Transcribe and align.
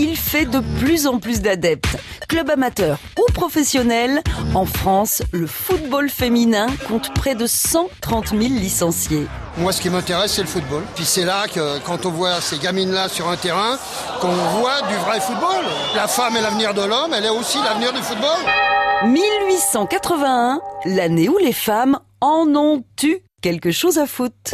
il 0.00 0.16
fait 0.16 0.46
de 0.46 0.60
plus 0.80 1.06
en 1.06 1.18
plus 1.18 1.42
d'adeptes. 1.42 1.98
Club 2.26 2.48
amateur 2.48 2.98
ou 3.18 3.30
professionnel, 3.32 4.22
en 4.54 4.64
France, 4.64 5.22
le 5.30 5.46
football 5.46 6.08
féminin 6.08 6.68
compte 6.88 7.12
près 7.12 7.34
de 7.34 7.46
130 7.46 8.28
000 8.28 8.40
licenciés. 8.40 9.26
Moi, 9.58 9.72
ce 9.72 9.82
qui 9.82 9.90
m'intéresse, 9.90 10.32
c'est 10.32 10.42
le 10.42 10.48
football. 10.48 10.84
Puis 10.94 11.04
c'est 11.04 11.26
là 11.26 11.46
que, 11.48 11.78
quand 11.80 12.06
on 12.06 12.10
voit 12.10 12.40
ces 12.40 12.58
gamines-là 12.58 13.10
sur 13.10 13.28
un 13.28 13.36
terrain, 13.36 13.76
qu'on 14.22 14.32
voit 14.32 14.80
du 14.88 14.94
vrai 15.04 15.20
football. 15.20 15.66
La 15.94 16.08
femme 16.08 16.34
est 16.34 16.40
l'avenir 16.40 16.72
de 16.72 16.82
l'homme, 16.82 17.12
elle 17.14 17.26
est 17.26 17.28
aussi 17.28 17.58
l'avenir 17.62 17.92
du 17.92 18.00
football. 18.00 18.38
1881, 19.04 20.60
l'année 20.86 21.28
où 21.28 21.36
les 21.36 21.52
femmes 21.52 21.98
en 22.22 22.46
ont 22.54 22.82
eu 23.02 23.18
quelque 23.42 23.70
chose 23.70 23.98
à 23.98 24.06
foutre. 24.06 24.52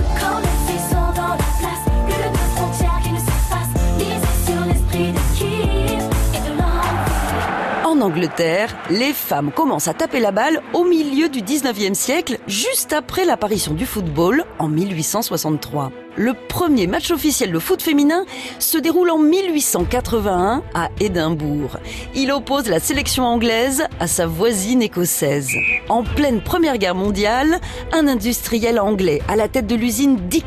En 7.97 8.03
Angleterre, 8.03 8.77
les 8.91 9.15
femmes 9.15 9.51
commencent 9.51 9.89
à 9.89 9.95
taper 9.95 10.21
la 10.21 10.31
balle 10.31 10.61
au 10.75 10.85
milieu 10.85 11.31
du 11.31 11.41
19e 11.41 11.95
siècle, 11.95 12.39
juste 12.47 12.93
après 12.93 13.25
l'apparition 13.25 13.73
du 13.73 13.87
football 13.87 14.45
en 14.59 14.69
1863. 14.69 15.93
Le 16.17 16.35
premier 16.35 16.87
match 16.87 17.11
officiel 17.11 17.53
de 17.53 17.59
foot 17.59 17.81
féminin 17.81 18.27
se 18.59 18.77
déroule 18.77 19.09
en 19.11 19.19
1881 19.19 20.63
à 20.75 20.91
Édimbourg. 21.01 21.79
Il 22.15 22.33
oppose 22.33 22.69
la 22.69 22.81
sélection 22.81 23.25
anglaise 23.25 23.85
à 23.99 24.07
sa 24.07 24.27
voisine 24.27 24.83
écossaise. 24.83 25.49
En 25.89 26.03
pleine 26.03 26.43
Première 26.43 26.77
Guerre 26.77 26.95
mondiale, 26.95 27.61
un 27.93 28.09
industriel 28.09 28.79
anglais 28.79 29.23
à 29.27 29.37
la 29.37 29.49
tête 29.49 29.67
de 29.67 29.75
l'usine 29.75 30.19
Dick 30.29 30.45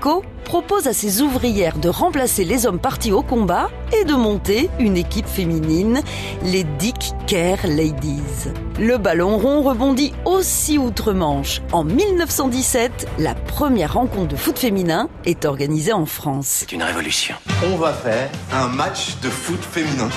Co 0.00 0.22
propose 0.46 0.86
à 0.86 0.92
ses 0.92 1.22
ouvrières 1.22 1.76
de 1.76 1.88
remplacer 1.88 2.44
les 2.44 2.66
hommes 2.66 2.78
partis 2.78 3.10
au 3.10 3.22
combat 3.22 3.68
et 3.92 4.04
de 4.04 4.14
monter 4.14 4.70
une 4.78 4.96
équipe 4.96 5.26
féminine, 5.26 6.00
les 6.44 6.62
Dick 6.78 7.12
Care 7.26 7.66
Ladies. 7.66 8.48
Le 8.78 8.96
ballon 8.96 9.38
rond 9.38 9.62
rebondit 9.62 10.12
aussi 10.24 10.78
outre-Manche. 10.78 11.60
En 11.72 11.82
1917, 11.82 13.08
la 13.18 13.34
première 13.34 13.94
rencontre 13.94 14.28
de 14.28 14.36
foot 14.36 14.58
féminin 14.58 15.08
est 15.24 15.44
organisée 15.44 15.92
en 15.92 16.06
France. 16.06 16.46
C'est 16.46 16.72
une 16.72 16.84
révolution. 16.84 17.34
On 17.64 17.76
va 17.76 17.92
faire 17.92 18.30
un 18.52 18.68
match 18.68 19.18
de 19.22 19.28
foot 19.28 19.60
féminin. 19.60 20.08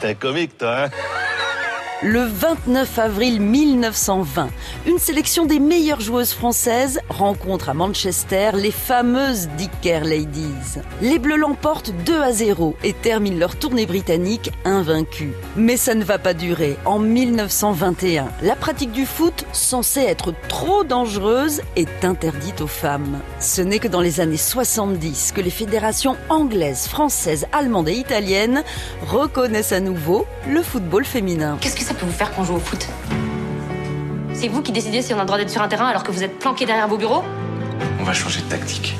T'es 0.00 0.16
comique, 0.16 0.58
toi, 0.58 0.86
hein? 0.86 0.88
Le 2.00 2.22
29 2.22 2.96
avril 3.00 3.40
1920, 3.40 4.50
une 4.86 5.00
sélection 5.00 5.46
des 5.46 5.58
meilleures 5.58 6.00
joueuses 6.00 6.32
françaises 6.32 7.00
rencontre 7.08 7.70
à 7.70 7.74
Manchester 7.74 8.50
les 8.54 8.70
fameuses 8.70 9.48
Dicker 9.58 10.04
Ladies. 10.04 10.78
Les 11.02 11.18
Bleus 11.18 11.38
l'emportent 11.38 11.90
2 12.06 12.20
à 12.20 12.30
0 12.30 12.76
et 12.84 12.92
terminent 12.92 13.40
leur 13.40 13.56
tournée 13.56 13.84
britannique 13.84 14.52
invaincue. 14.64 15.32
Mais 15.56 15.76
ça 15.76 15.96
ne 15.96 16.04
va 16.04 16.18
pas 16.18 16.34
durer. 16.34 16.76
En 16.84 17.00
1921, 17.00 18.28
la 18.42 18.54
pratique 18.54 18.92
du 18.92 19.04
foot, 19.04 19.44
censée 19.50 20.02
être 20.02 20.32
trop 20.46 20.84
dangereuse, 20.84 21.62
est 21.74 22.04
interdite 22.04 22.60
aux 22.60 22.68
femmes. 22.68 23.18
Ce 23.40 23.60
n'est 23.60 23.80
que 23.80 23.88
dans 23.88 24.02
les 24.02 24.20
années 24.20 24.36
70 24.36 25.32
que 25.34 25.40
les 25.40 25.50
fédérations 25.50 26.16
anglaises, 26.28 26.86
françaises, 26.86 27.48
allemandes 27.50 27.88
et 27.88 27.96
italiennes 27.96 28.62
reconnaissent 29.04 29.72
à 29.72 29.80
nouveau 29.80 30.26
le 30.48 30.62
football 30.62 31.04
féminin. 31.04 31.58
Peut 31.98 32.06
vous 32.06 32.12
faire 32.12 32.32
qu'on 32.32 32.44
joue 32.44 32.54
au 32.54 32.60
foot 32.60 32.86
C'est 34.32 34.48
vous 34.48 34.62
qui 34.62 34.72
décidez 34.72 35.02
si 35.02 35.12
on 35.12 35.16
a 35.16 35.20
le 35.20 35.26
droit 35.26 35.38
d'être 35.38 35.50
sur 35.50 35.62
un 35.62 35.68
terrain 35.68 35.86
alors 35.86 36.04
que 36.04 36.12
vous 36.12 36.22
êtes 36.22 36.38
planqué 36.38 36.64
derrière 36.64 36.88
vos 36.88 36.96
bureaux 36.96 37.24
On 38.00 38.04
va 38.04 38.12
changer 38.12 38.40
de 38.40 38.46
tactique. 38.46 38.96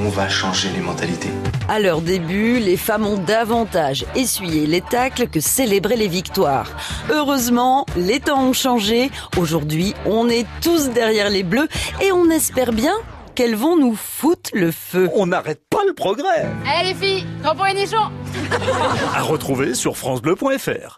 On 0.00 0.08
va 0.08 0.28
changer 0.28 0.68
les 0.74 0.80
mentalités. 0.80 1.28
À 1.68 1.78
leur 1.78 2.00
début, 2.00 2.58
les 2.58 2.76
femmes 2.76 3.06
ont 3.06 3.18
davantage 3.18 4.04
essuyé 4.14 4.66
les 4.66 4.80
tacles 4.80 5.28
que 5.28 5.40
célébré 5.40 5.96
les 5.96 6.08
victoires. 6.08 6.70
Heureusement, 7.10 7.86
les 7.96 8.18
temps 8.18 8.42
ont 8.42 8.52
changé. 8.52 9.10
Aujourd'hui, 9.36 9.94
on 10.04 10.28
est 10.28 10.46
tous 10.60 10.90
derrière 10.90 11.30
les 11.30 11.44
bleus 11.44 11.68
et 12.00 12.10
on 12.10 12.28
espère 12.30 12.72
bien 12.72 12.94
qu'elles 13.34 13.54
vont 13.54 13.76
nous 13.76 13.94
foutre 13.94 14.50
le 14.54 14.72
feu. 14.72 15.08
On 15.14 15.26
n'arrête 15.26 15.62
pas 15.70 15.84
le 15.86 15.94
progrès. 15.94 16.46
Allez 16.66 16.88
les 16.88 16.94
filles, 16.94 17.26
grand 17.42 17.54
pour 17.54 17.66
les 17.66 17.74
nichons 17.74 18.10
À 19.14 19.22
retrouver 19.22 19.74
sur 19.74 19.96
francebleu.fr. 19.96 20.90